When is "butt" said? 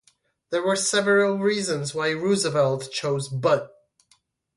3.29-3.69